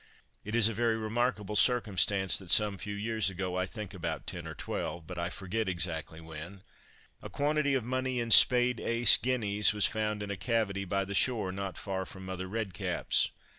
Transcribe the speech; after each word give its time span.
It 0.43 0.55
is 0.55 0.67
a 0.67 0.73
very 0.73 0.97
remarkable 0.97 1.55
circumstance 1.55 2.35
that 2.39 2.49
some 2.49 2.79
few 2.79 2.95
years 2.95 3.29
ago, 3.29 3.55
I 3.55 3.67
think 3.67 3.93
about 3.93 4.25
ten 4.25 4.47
or 4.47 4.55
twelve, 4.55 5.05
but 5.05 5.19
I 5.19 5.29
forget 5.29 5.69
exactly 5.69 6.19
when, 6.19 6.63
a 7.21 7.29
quantity 7.29 7.75
of 7.75 7.83
money 7.83 8.19
in 8.19 8.31
spade 8.31 8.79
ace 8.79 9.15
guineas 9.17 9.73
was 9.73 9.85
found 9.85 10.23
in 10.23 10.31
a 10.31 10.37
cavity 10.37 10.85
by 10.85 11.05
the 11.05 11.13
shore, 11.13 11.51
not 11.51 11.77
far 11.77 12.07
from 12.07 12.25
Mother 12.25 12.47
Redcap's. 12.47 13.29